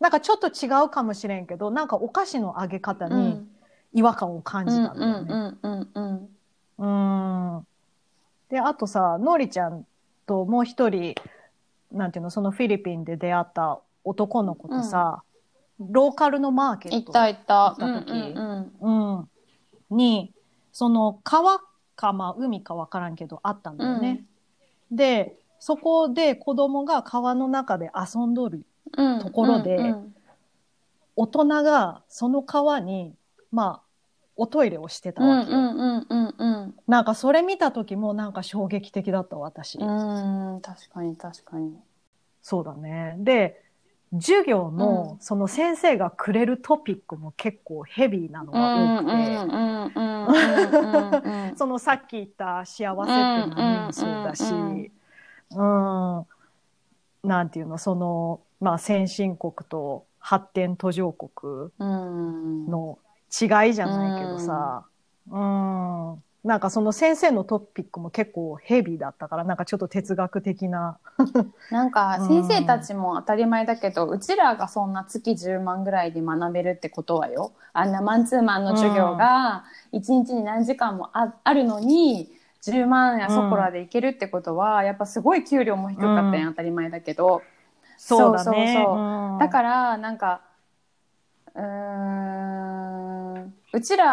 [0.00, 3.49] なんかちょっと違うかもしれんけど、なんかお菓子のあげ方にうん
[3.92, 5.32] 違和感を感じたんだよね。
[5.32, 6.28] うんうんうん
[6.78, 7.66] うんうん。
[8.48, 9.86] で、ああとさ、のりちゃん
[10.26, 11.14] ともう一人、
[11.92, 15.22] なんていうの、そのフィリピンで出会った男の子とさ、
[15.78, 17.76] ローカルのマーケット行った行った。
[17.78, 20.32] 時うんうんうん、に、
[20.72, 21.60] その川
[21.96, 24.24] か、まあ海かわからんけど、あったんだよね。
[24.90, 28.64] で、そこで子供が川の中で遊んどる
[28.96, 29.20] うん。
[29.20, 30.14] ところでうんうん
[31.16, 33.12] 大人がその川に、
[33.52, 33.90] まあ、
[34.36, 35.58] おトイレをしてたうんわけよ。
[35.58, 39.78] うんうんうんうんなんかそれ見た時もなんか衝撃的だった私。
[39.78, 40.54] うん。
[40.54, 41.76] うん、確かに確かに。
[42.42, 43.16] そうだね。
[43.18, 43.62] で、
[44.12, 49.10] 授業の、その先生がくれるトピックも結構ヘビーなのが多く
[51.52, 54.42] て、そのさっき言った幸せって何もそうだし、
[55.52, 56.26] うん、
[57.22, 62.98] なんていうの、その、まあ先進国と発展途上国うんの
[63.30, 64.84] 違いじゃないけどさ、
[65.30, 70.98] うん、なんかその先生のトピックも結構ヘビーだったから、なんかちょっと哲学的な。
[71.70, 77.52] なんか先生たちも当たり前だけど、うちらがそんな月10万ぐらいで学べるってことはよ。
[77.72, 82.28] あんなマンツーマンの授業が1日に何時間もああるのに
[82.60, 86.48] 10万やそこらでいけるってことは、やっぱすごい給料も低かったんん。
[86.48, 87.42] 当たり前だけど。
[87.98, 88.44] そうだね。
[88.44, 88.98] そうそう。
[88.98, 89.38] うん。
[89.38, 90.40] だからなんか
[91.54, 92.59] うーん
[93.72, 94.06] うちら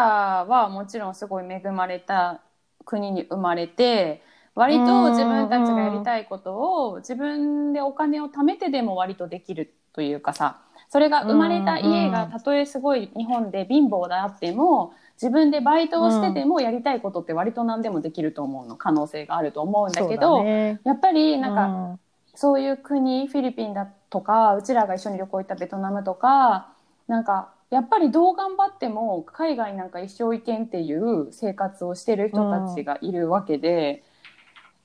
[0.44, 2.42] はもちろんすごい恵まれた
[2.84, 4.22] 国に生まれて
[4.54, 18.76] 割と自分たちがやりたいことを自分でお金を貯めてでも割とできるというかさそれが生まれた家がたとえすごい日本で貧乏であっても自分でバイトをしててもやりたいことって割と何でもできると思うの。
[18.76, 20.80] 可能性があると思うんだけどだね。
[20.84, 22.00] やっぱりなんか、うん。
[22.34, 26.72] そういう国フィリピンだとかうちらが一緒に旅行行ったベトナムとか
[27.08, 34.04] なんかやっぱりどう頑張っても海外なんか一生行けんっていう生活をしてる人たちがいるわけで、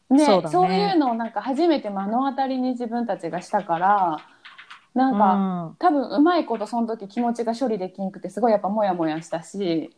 [0.10, 4.18] ねそうだねそういうのをなんか初めて目の当たりに自分たちがしたから
[4.94, 9.92] なんか、多分うまいことその時気持ちが処理できんくてすごいやっぱモヤモヤしたし、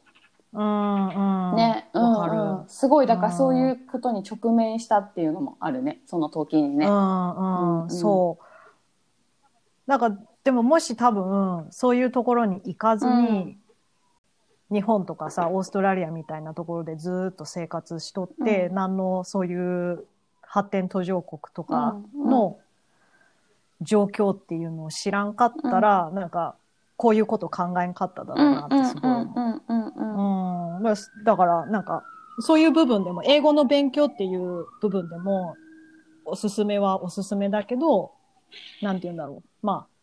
[0.54, 1.56] うん、うん、うん。
[1.58, 2.60] ね、うん。
[2.60, 6.88] うんすごいだからそういうことに直面したっていうのもあるねその時にね。
[6.88, 8.46] うんうんうん、そう。
[9.86, 13.58] なんか、でももし多分、そういうところに行かずに、
[14.72, 20.06] 日本とかさ、オーストラリアみたいなところでずーっと生活しとって、う何のそういう
[20.44, 22.60] 発展途上国とかうんの
[23.82, 26.56] 状況っていうのを知らんかったら、なんか、
[26.96, 29.26] こういうこと考えんかっただろうなってすごい
[31.26, 32.04] だから、なんか、
[32.40, 35.56] そういう部分でも、英語の勉強っていう部分でも、
[36.24, 38.12] おすすめはおすすめだけど、
[38.84, 39.66] なんて言うんだろう。
[39.66, 39.95] まあ、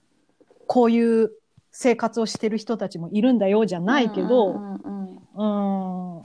[0.72, 1.32] こういう
[1.70, 6.22] 生活をしてる人たちもいるんだよじゃないけど、うんうんっ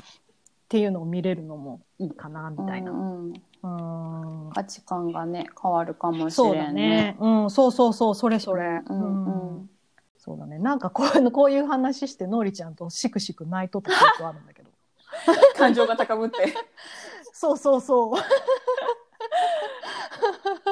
[0.69, 2.91] ていうのを見れるのもいいかな、みたいな。
[2.91, 3.33] うん
[3.63, 4.51] うんうん。
[4.53, 7.17] 価値観がね変わるかもしそうれんだね。
[7.19, 8.81] うん、そうそうそう、それそれ。
[8.85, 9.69] うんううんん
[10.17, 10.59] そうだね。
[10.59, 14.69] なんかこういうの、こういう話して、のりちゃんとしくしく泣いとったことあるんだけど。
[15.57, 16.53] 感情が高ぶって
[17.33, 18.13] そうそうそう。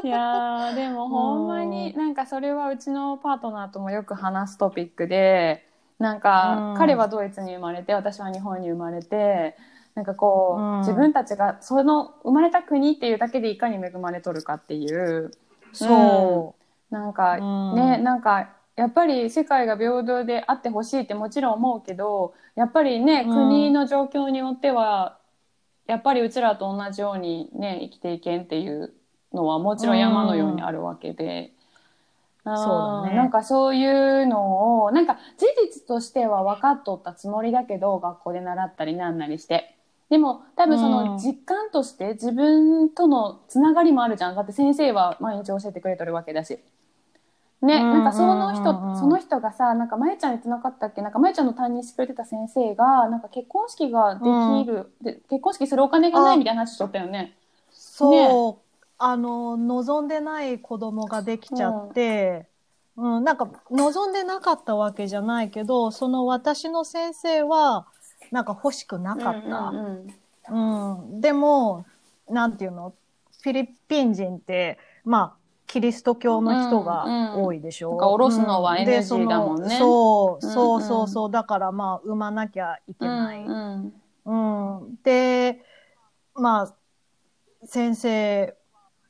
[0.08, 5.68] いやーでもほんまになんかそれはうちのパートナーともよく話すトピックで
[6.00, 6.78] なんかうん。
[6.78, 9.56] 彼はドイツに生まれて私は日本に生まれて
[9.96, 10.80] なんかこう、うん。
[10.80, 15.32] 自分たちがその生まれた国っていうだけでいかに恵まれとるかっていう。
[15.72, 16.56] そ
[16.90, 17.42] なんかう。
[17.42, 17.76] うん。
[17.76, 23.34] ね、なんかやっぱり世界が平等であってほしいってもちろん思うけどやっぱりね、うん。
[23.34, 25.18] 国の状況によっては
[25.88, 28.94] やっぱりうちらと同じようにね生きていけんっていう
[29.36, 31.52] のはもちろん山のようにあるわけで。
[32.44, 33.16] そうだね。
[33.16, 39.76] なんかそういうのをなんか事実としては分かっとったつもりだけど学校で習ったりなんなりして。
[40.10, 40.92] でも多分そうん。
[40.92, 44.36] の実感として自分とのつながりもあるじゃん。
[44.36, 46.60] だって先生は毎日教えてくれとるわけだし。
[47.62, 48.90] ね、うんなんかその人、うんうん。
[48.90, 51.02] うんその人がさなんかまゆちゃん言ってなかったっけ？
[51.02, 57.34] なんかまゆちゃんの担任してくれてた先生がなんか結婚式ができる、で結婚式するお金がないみたいな話しとったよね。
[57.72, 58.58] そう、
[58.98, 62.48] あの、望んでない子供ができちゃって、
[62.96, 67.88] うん、なんか、望んでなかったわけじゃないけど、その私の先生は、
[68.32, 69.58] なんか欲しくなかった。
[69.58, 69.78] うん
[70.50, 71.86] うんうん、でも、
[72.30, 72.94] なんていうの、
[73.42, 77.90] フィリピン人って、まあ、キリスト教の人が多いでしょ？
[77.90, 78.78] うんうんなんか下ろすのはうん。
[78.80, 79.78] NG だもんね。
[79.78, 80.52] そう、うん。
[80.54, 81.32] そうそうそう。
[81.32, 83.44] だからまあ、産まなきゃいけない。
[83.44, 83.94] うん
[84.26, 84.82] うん。
[84.82, 85.64] うん、で、
[86.36, 86.74] まあ、
[87.66, 88.56] 先生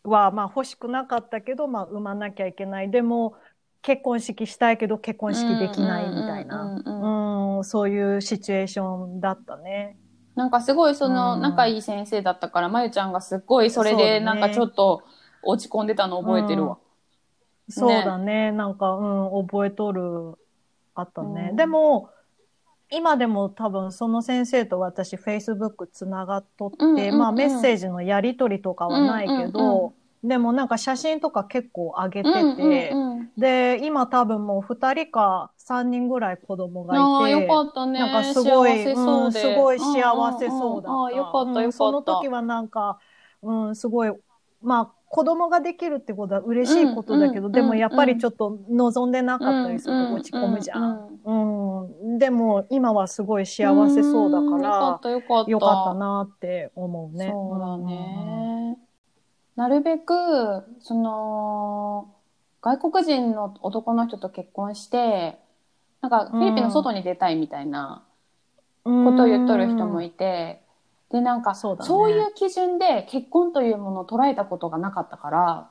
[0.06, 2.92] は、まあ、欲しくなかったけど、まあ、産まなきゃいけない。
[2.92, 3.36] でも、
[3.82, 9.98] 結婚式したいけど、結婚式できないみたいな、うんそういうシチュエーションだったね。
[10.36, 15.04] なんかすごいそのうん仲いい先生だったから、まゆちゃんがすっごいそれでなんかちょっと
[15.44, 16.80] 落ち込んでたの覚えてるわ。
[17.70, 18.52] そうだね。
[18.52, 20.38] なんか、うん、覚えとる。
[20.96, 21.50] あったね。
[21.52, 22.10] うんでも、
[22.92, 29.94] 今でも多分その先生と私、Facebook つながっとって、うんうんうんまあメッセージのやりとりとかはないけど、うんうん
[30.28, 38.00] でもなんか写真とか結構上げてて、うんうんうんで、今多分もう2人か3人ぐらい子供がいて、よかったね。
[38.00, 40.92] なんかすごい、うんすごい幸せそうだった。
[40.92, 41.66] んんんああ、よかった、よかった。
[41.66, 42.98] うんその時はなんか、
[43.42, 44.12] うん、すごい、
[44.62, 51.08] まあ、子供ができるってことは嬉しいことだけど、でもやっぱりちょっと望んでなかったりすると落ち込むじゃん。
[51.24, 55.52] うんうん、でも今はすごい幸せそうだか、んよからった、よかった。
[55.52, 57.30] よかったなって思うね。
[57.32, 58.78] そうだね。
[59.56, 60.14] なるべく、
[60.82, 62.14] その、
[62.62, 65.40] 外国人の男の人と結婚して、
[66.02, 68.04] なんかフィリピンの外に出たいみたいな
[68.84, 69.06] うん。
[69.06, 70.65] ことを言っとる人もいて、
[71.16, 75.70] で、なんか、そうだねそういう基準で結婚というものを捉えたことがなかったから、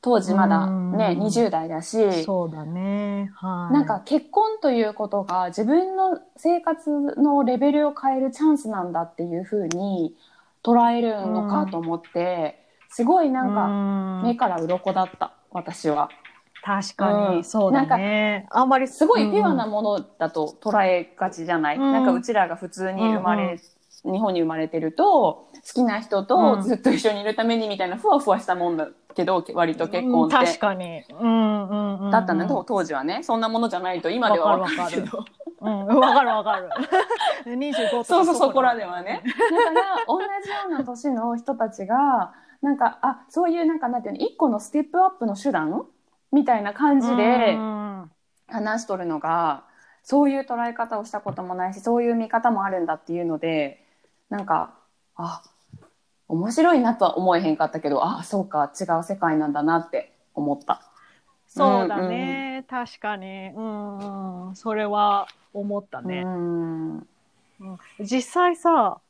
[0.00, 3.32] 当時まだね、うん20代だし、そうだね。
[3.34, 3.74] はい。
[3.74, 10.14] なんか結婚ということが自分の生活のレベルを変えるチャンスなんだっていうふうに
[10.62, 13.68] 捉えるのかと思って、すごいなんかか
[14.24, 16.08] 目から鱗だった、私は。
[16.62, 18.46] 確かに、うんそうだね。
[18.50, 23.58] あんまりすごいピュアなものだと捉えがちじゃない、うんなんかうちらが普通に生まれ、
[24.04, 30.36] 日本に生まれてると、好きな人うんとずっと一緒にいるためにみたいなふわふわしたもんだけど、割と結婚って。
[30.36, 31.04] うん確かに。
[31.10, 32.10] うんうんうんうん。
[32.10, 33.22] だったんだ、当時はね。
[33.22, 35.24] そんなものじゃないと今ではわかるけど。
[35.60, 36.70] うん、わかるわかる。
[37.44, 39.22] 25とかそうそう、そこらではね。
[39.50, 42.32] だから、同じような年の人たちが、
[42.62, 45.86] なんか、あ、そういう、なんか、なんていうの、一個のステップアップの手段
[46.32, 48.10] みたいな感じでうん
[48.46, 49.64] 話しとるのが、
[50.02, 53.79] そういう捉え方をしたこともないし、そういう見方もあるんだっていうので、
[54.30, 54.74] なんか、
[55.16, 55.42] あ、
[56.28, 60.82] 面白いなとは思えへんかったけど、あ、そうか、違う世界なんだなって思った。
[61.46, 63.48] そうだね、確かに。
[63.48, 64.56] うんうん。
[64.56, 66.22] それは思ったね。
[66.24, 66.98] うん。
[66.98, 67.06] うん
[68.00, 69.00] 実際さ、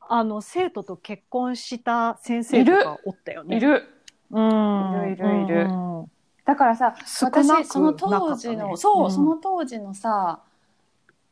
[0.00, 3.56] あの、生徒と結婚した先生とかおったよね。
[3.56, 3.60] い。
[3.60, 3.84] る。
[4.30, 5.12] うん。
[5.12, 6.10] いるいるいるうん
[6.48, 10.40] だからさ私その当時の、そう、うんその当時のさ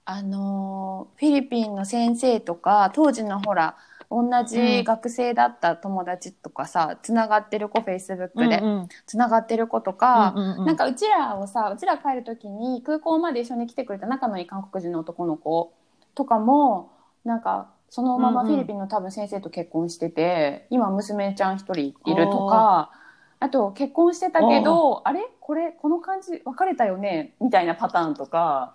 [0.07, 3.77] あのーフィリピンの先生とか当時のほら
[4.09, 8.63] 同じ学生だった友達とかさつながってる子フェイスブックで
[9.05, 15.73] つながってる子とか、うなんかうちらをさうちら帰る時に空港まで一緒に来てくれた仲のいい韓国人の男の子
[16.15, 16.93] とかも
[17.25, 22.93] なんかそのままフィリピンの多分先生と結婚してて、今娘ちゃん一人いるとか
[23.41, 25.29] あと結婚してたけどあれ？
[25.41, 27.35] これこの感じ別れたよね？
[27.41, 28.75] みたいなパターンとか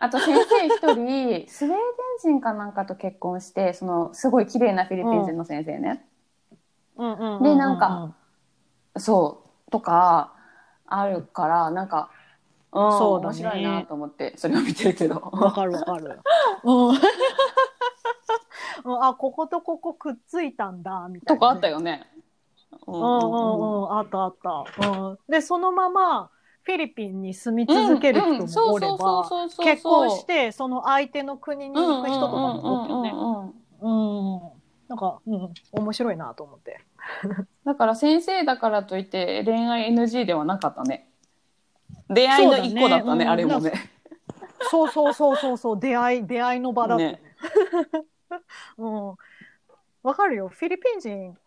[0.00, 1.78] あと先生一人 スウェーデン
[2.20, 6.06] 人かなんかと結婚してそのすごい綺麗なフィリピン人の先生ね。
[6.96, 8.12] うんうんうんうんでなんか
[8.96, 10.32] そうとか
[10.86, 12.10] あるからなんか、
[12.72, 15.16] うん、そうだね面白いなと思ってそれを見てるけど。
[15.32, 16.20] わかるわかる。
[16.64, 16.88] うん。
[16.88, 16.98] うん
[19.04, 21.40] あ、こことここくっついたんだ、みたいな。
[21.40, 22.06] とかあったよね。
[22.86, 24.88] ううんうんうん、あったあった。
[24.88, 25.18] うん。
[25.28, 26.30] で、そのまま、
[26.68, 29.26] フィリピンに住み続ける人もおれば、
[29.64, 33.54] 結婚して、その相手の国に行く人とかもおったよね。
[33.80, 34.88] うん。
[34.88, 36.80] なんか、うん、面白いなと思って。
[37.64, 41.08] だから先生だからといって恋愛 NG ではなかったね。
[42.10, 43.72] 出会いの一個だったね、ねあれもね。
[44.70, 47.12] そうそうそうそうそう、出会い、出会いの場だったね。
[47.12, 47.20] ね
[48.76, 49.14] うん。
[50.02, 50.48] わかるよ。
[50.48, 51.38] フィリピン人、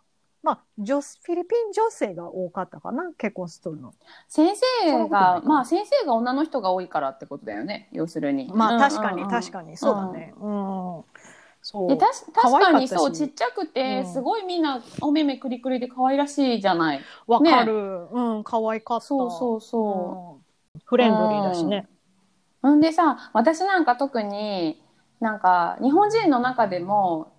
[0.43, 3.93] まあ、女フィリピン女性が多かったかな、結婚するの。
[4.27, 8.51] 先生が、まあ先生が女の人が多いからってことだよね、要するに。
[8.53, 10.33] まあ、うん確かに、うん確かに、そうだね。
[10.39, 11.03] うん。
[11.61, 11.89] そう。
[11.89, 17.01] でたし確かにそうちっちゃくて、うんすごいみんなお目目くりくりで可愛らしいじゃない。
[17.27, 18.07] わかる。
[18.11, 19.05] うん、可愛かった。
[19.05, 20.35] そうそうそう。
[20.35, 20.41] うん
[20.85, 21.87] フレンドリーだしね。
[22.61, 24.81] ほんでさ私なんか特に
[25.19, 27.33] なんか日本人の中でも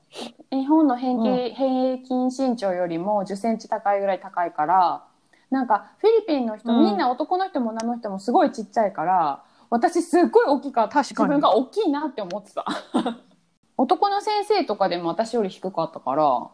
[0.51, 5.05] 日本の平均,、平均身長よりも1 0センチ高いぐらい高いから
[5.51, 6.85] なんかフィリピンの人、うん。
[6.85, 11.03] みんな男の人も女の人もすごいちっちゃいから私すっごい大きかった。
[11.03, 11.29] 確かに。
[11.31, 12.67] 自分が大きいなって思ってた。
[13.79, 16.49] 男の先生とかでも私より低かったから。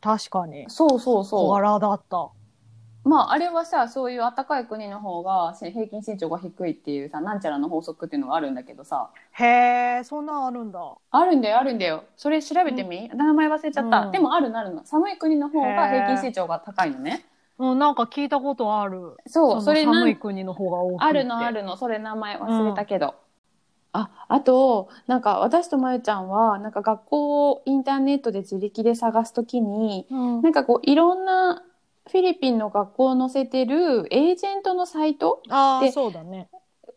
[0.00, 0.64] 確かに。
[0.68, 1.50] そうそう小そう。
[1.52, 2.28] 柄だった。
[3.04, 9.10] まああれはさそういう暖かい国の方が平均身長が低いっていうさなんちゃらの法則っていうのがあるんだけどさ。
[9.32, 10.80] へえ、そんなんあるんだ。
[11.10, 12.04] あるんだよあるんだよ。
[12.16, 14.12] それ調べてみ、名前忘れちゃった、うん。
[14.12, 14.84] でもあるのあるの。
[14.84, 17.24] 寒い国の方が平均身長が高いのね。
[17.58, 19.16] うん、なんか聞いたことある。
[19.26, 21.04] そうそのれなん寒い国の方が多くて。
[21.04, 21.76] あるのあるの。
[21.76, 23.14] それ名前忘れたけど、
[23.92, 30.42] ああとなんか私とまゆちゃんはなんか学校をインターネットで自力で探すときにうん。
[30.42, 31.62] なんかこういろんな
[32.10, 36.48] フィリピンの学校を載せてるエージェントのサイトあそうだね。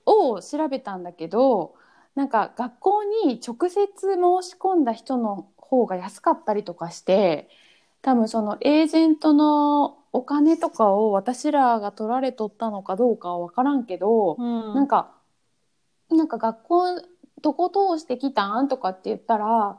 [0.06, 1.76] を調べたんだけど
[2.16, 7.50] なんか学校に直接申し込んだ人の方が安かったりとかして
[8.02, 14.74] 多分そのエージェントのお金とかを私らが取られとったのかどうかは分からんけど、うん。
[14.76, 15.12] なんか
[16.10, 17.02] なんか学校
[17.42, 19.78] どこ通してきたんとかって言ったら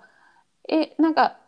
[0.69, 1.39] えなんか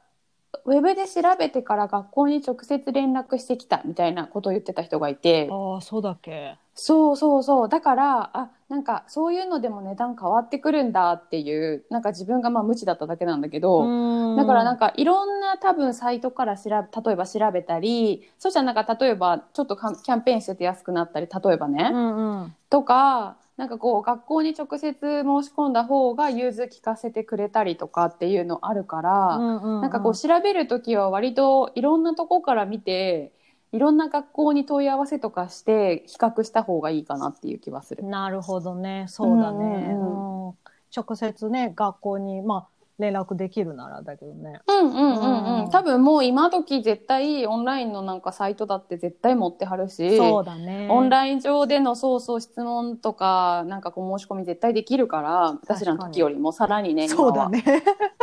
[0.64, 5.48] ウェブで調べてから学校に直接連絡してきたみたいなことを言ってた人がいて。
[5.50, 6.56] ああ、そうだっけ。
[6.74, 22.54] そうそうそうだからあなんかそういうのでも値段変わってくるんだっていうなんか自分がまあ無知だっただけなんだけど、だからなんか、かいろんな多分サイトから調べ例えば調べたりそしたらなんか例えばちょっとかキャンペーンしてて安くなったり例えばね、うんうん。
[22.68, 33.32] とかなんかこう学校に直接申し込んだ方が融通聞かせてくれたりとかっていうのあるから、ななんかこう調べる時は割といろんなとこから見て
[33.70, 38.04] いろんな学校に問い合わせとかして比較した方がいいかなっていう気はする。
[38.04, 39.06] なるほどね。
[39.08, 39.88] そうだね。
[39.90, 40.54] うんうん
[40.96, 44.60] 直接ね、学校に、まあ、連絡できるならだけどね。
[44.66, 45.70] うんうんうんううんん。
[45.70, 50.88] 多分もう今時絶対オンラインのなんかサイトだって絶対持ってはるし、そうだね。
[50.90, 57.64] オンライン上でのそうそう質問とかなんかこう申し込み絶対できるから私らの時よりもさらにねそうだね。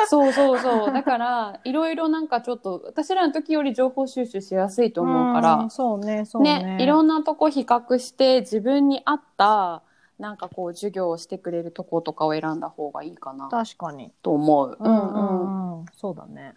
[0.07, 6.77] そうそうそうだからいろいろなんかちょっと私らの時より情報収集しやすいと思うから、んそうね、そうね。
[6.77, 9.83] ね、いろんなとこ比較して自分に合った
[10.21, 14.11] なんかこう授業をしてくれるとことかを選んだ方がいいかな確かに。
[14.21, 14.77] と思う。
[14.79, 15.85] うんうんうん。
[15.93, 16.53] そうだね。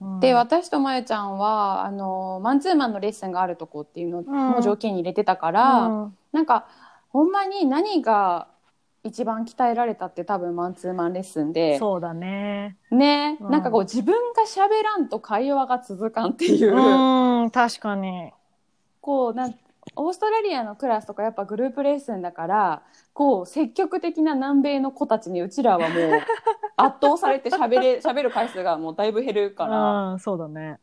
[0.00, 6.66] うんで私とまゆちゃんはあのマンツーマンのレッスンがあるとこっていうのも条件に入れてたから、うんなんか
[7.08, 8.48] ほんまに何が
[9.02, 12.76] 一番鍛えられたって多分マンツーマンレッスンでそうだね。
[12.90, 16.76] ね、うんなんかこう自分が喋らんと会話が続かんっていう。
[16.76, 18.32] うん、確かに。
[19.00, 19.54] こうなん
[19.94, 22.82] オーストラリアのクラスとかやっぱグループレッスンだから
[23.12, 26.10] こう積極的な南米の子たちにうちらはもう
[26.76, 30.78] 圧倒されて喋れ喋る回数がもうだいぶ減るから、うん、そうだね。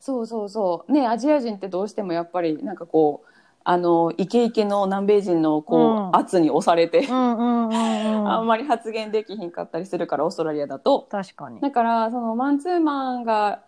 [0.00, 3.28] そうそうそうねアジア人ってどうしてもやっぱりなんかこう
[3.66, 7.08] あのイケイケの南米人のこう、うん圧に押されて。
[7.10, 11.06] あんまり発言できひんかったりするからオーストラリアだと。
[11.10, 11.60] 確かに。
[11.60, 13.62] だからそのマンツーマンが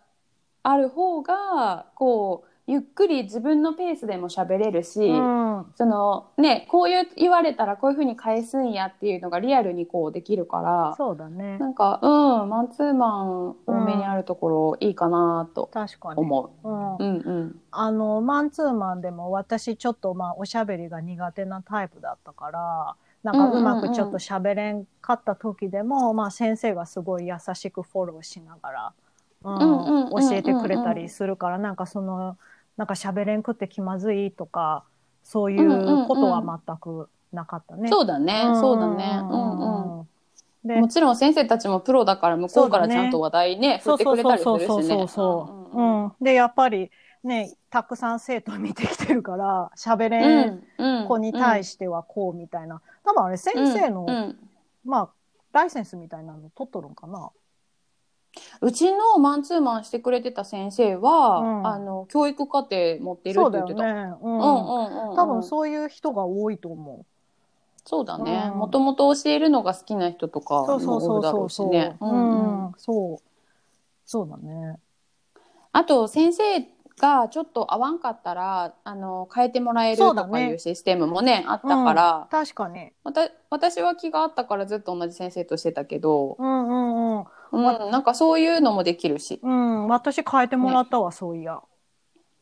[0.62, 5.66] ある方がこうゆっくり自分のペースでも喋れるし、うん。
[5.76, 11.58] そのねこういう言われたらこういうふうに返すんやっていうのがリアルにこうできるからそうだね。
[11.58, 16.20] なんかうんマンツーマン多めにあるところいいかなと確かに。
[16.20, 16.98] 思うんう。
[16.98, 28.92] うんうんあの、マンツーマンでも私ちょっとまあおしゃべりが苦手なタイプだったから、なんかうまくちょっと喋れんかった時でも、まあ先生がすごい優しくフォローしながら、
[29.44, 32.36] うんうんうんうんうん教えてくれたりするから、なんかその、
[32.76, 34.84] なんか喋れんくって気まずいとか、
[35.22, 37.88] そういうことは全くなかったね。
[37.88, 40.08] そうだねんそうだねうんうん
[40.64, 45.78] でもちろん先生たちもプロだから向こうからちゃんと話題ね振そうそうってくれたりすそうそうるしねそうそう。
[45.78, 46.12] ううんん。
[46.20, 46.90] で、やっぱり
[47.22, 52.80] ね、たくさん生徒見てきてるから、喋うれんんうん子に対してはこうみたいな。
[53.04, 54.36] 多分あれ先生の、うんうん
[54.84, 55.08] まあ、
[55.52, 57.30] ライセンスみたいなの取っとるんかな。
[58.60, 63.82] うちのマンツーマンしてくれてた先生は、うんあの教育課程持ってるって言ってた。
[63.82, 64.14] ね。
[64.22, 64.38] うん。
[64.38, 67.04] うんうんうんうん多分そういう人が多いと思
[67.84, 68.48] そうだね。
[68.52, 70.66] うんもともと教えるのが好きな人とかう。
[70.66, 71.66] そうそうそうもおるだろそううそう。
[71.68, 71.96] しね。
[72.00, 72.74] ううんうんん。
[72.76, 73.18] そう。
[74.04, 74.78] そうだね。
[75.72, 76.66] あと先生
[76.98, 82.92] がちょっと合わんかったらあの変えてもらえるとかいうシステムもねあったから、確かに。
[83.04, 87.24] わた私は気があったからずっと同じ先生としてたけど、うんうんうん。
[87.52, 89.40] うん、なんかそういうのもできるし。
[89.42, 89.88] うん。
[89.88, 91.60] 私変えてもらったわ、そういや。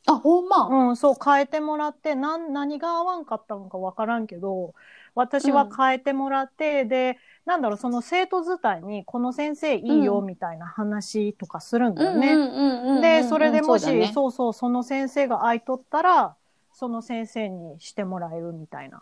[0.07, 0.89] あほんま？
[0.89, 4.75] うん、そう、変えてもらって、なん、何が合わんかったのかわからんけど、
[5.15, 12.35] 私は変えてもらって、で、なんだろう、その生徒自体に、この先生いいよ、みたいな話とかするんだよね。
[12.35, 16.37] うんうんうんうんうんで、それでもし、そうだねそうそう、その先生が空いとったら、
[16.73, 19.01] その先生にしてもらえるみたいな。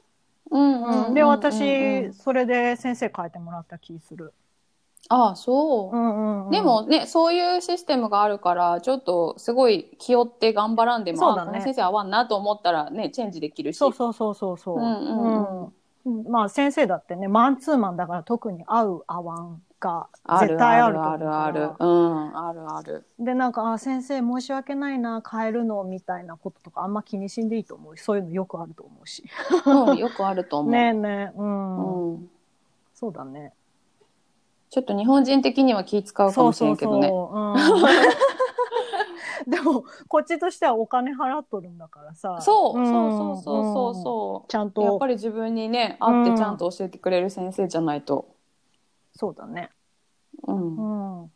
[0.50, 4.34] うんうんうんうんで、私、それで先生変えてもらった気する。
[5.08, 5.96] ああそうう。
[5.96, 6.50] んうん、うん。
[6.52, 13.78] でもね、そういうシステムがあるから、ちょっとすごい気負って頑張らんでも、そうだねあこの先生合わんなと思ったらね、チェンジできるし。
[13.78, 14.78] そうそうそうそうそう。
[14.78, 15.72] うんうんうん
[16.32, 21.74] まあ先生だってね、マンツーマンだから特に合う合わんがあ絶るある対あると思うあるある。
[21.78, 23.04] からうん、あるある。
[23.18, 29.24] で、なんか、あ、先生申し訳ないな、変えるの、みたいなこととかあんま気にしんでいいと思うし、そういうのよくあると思うし。
[29.66, 30.70] うん、よくあると思う。
[30.72, 32.14] ねえねえ、うん。
[32.14, 32.30] うん。
[32.94, 33.52] そうだね。
[34.72, 37.12] ちょっと日本人的には気使うかもしれんけどね。
[39.46, 42.40] でも、こっちとしてはお金払っとるんだからさ。
[42.40, 44.50] そう、んそうそうそうそうそう。
[44.50, 44.80] ちゃんと。
[44.80, 48.34] やっぱり自分にね、会ってちゃんと教えてくれる先生じゃないと。
[49.14, 49.70] そうだね。
[50.46, 51.20] うん。
[51.22, 51.32] うん。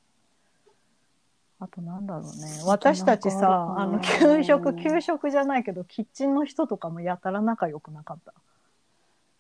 [1.61, 2.31] あとなんだろうね。
[2.65, 8.33] 私たちさ、あの、給食、給食じゃないけど、キッチンの人とかもやたら仲良くなかった。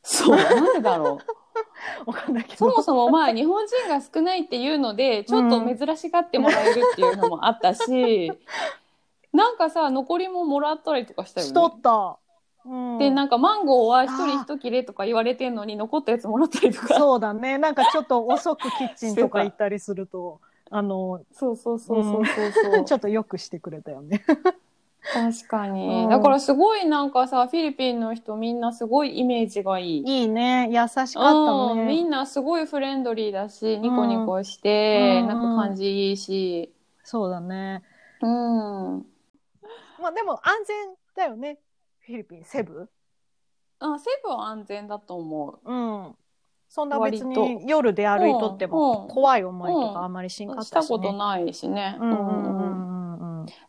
[0.02, 1.45] そう、なんでだろう。
[2.06, 2.56] わかんないけど。
[2.56, 8.32] そもそもまあ日本人が少ないっていうので、ちょっと珍しがってもらえるっていうのもあったし、
[9.32, 11.48] なんかさ、残りももらったりとかしたよね。
[11.50, 12.18] しとった。
[12.64, 16.94] うん、で、なんかマンゴーは一人一切れとか言われてんのに残ったやつもらったりとか。
[16.94, 17.58] そうだね。
[17.58, 20.40] なんかちょっと遅くキッチンとか行ったりすると、
[20.70, 22.84] あの、そうそうそうそうそうそう。
[22.84, 24.24] ちょっとよくしてくれたよね。
[25.16, 30.02] 確かに、うんだからすごいなんかさ、フィリピンの人みんなすごいイメージがいい。
[30.04, 30.68] いいね。
[30.70, 32.02] 優しかったうん、みね。
[32.04, 36.72] んなすごいフレンドリーだし、ニコニコして、うんなんか感じいいし。
[37.02, 37.82] そうだね。
[38.20, 39.06] うん。
[40.00, 41.58] まあでも安全だよね。
[42.00, 42.88] フィリピン、セブ
[43.78, 45.72] あ、セブは安全だと思う。
[45.72, 46.16] うん。
[46.68, 50.64] そんな別に夜で歩いとっても怖い思いとかあんまりしんかっしね。
[50.66, 51.96] したたことないしね。
[52.00, 52.95] うんうん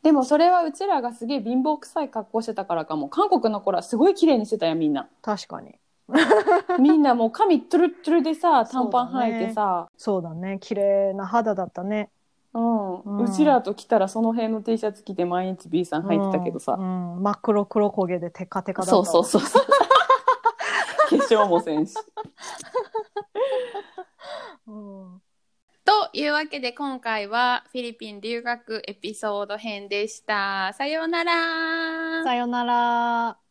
[0.04, 3.10] でもそれはうちらがすげえ貧乏臭い格好してたからかも。
[3.10, 5.08] 韓国の頃はすごい綺麗にしてたよ、みんな。
[5.22, 5.76] 確かに。
[6.80, 9.88] みんなもう髪トゥルットゥルでさ、 短パン履いてさ。
[9.98, 10.58] そうだね。
[10.62, 12.10] 綺麗な肌だったね。
[12.54, 16.76] うん、うんうちらと来たらその辺の T シャツ着て毎日 B さん履いてたけどさ。
[16.80, 19.06] うんうん真っ黒黒焦げでテカテカだったわ。
[19.06, 19.64] そうそうそうそう。
[21.10, 21.96] 化粧もせんし。
[24.68, 25.22] うん
[25.88, 30.74] というわけで今回はフィリピン留学エピソード編でした。
[30.74, 32.26] さようなら。
[32.26, 33.47] さようなら。